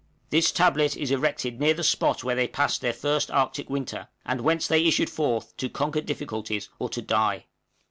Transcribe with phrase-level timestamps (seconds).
[0.31, 4.41] THIS TABLET IS ERECTED NEAR THE SPOT WHERE THEY PASSED THEIR FIRST ARCTIC WINTER, AND
[4.41, 7.45] WHENCE THEY ISSUED FORTH TO CONQUER DIFFICULTIES OR TO DIE.